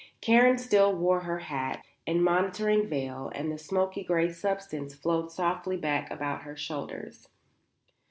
Karen 0.19 0.57
still 0.57 0.95
wore 0.95 1.19
her 1.19 1.37
hat 1.37 1.85
and 2.07 2.23
motoring 2.23 2.87
veil 2.87 3.31
and 3.35 3.51
the 3.51 3.57
smoky 3.59 4.03
grey 4.03 4.31
substance 4.31 4.95
flowed 4.95 5.31
softly 5.31 5.77
back 5.77 6.09
about 6.09 6.41
her 6.41 6.55
shoulders. 6.55 7.29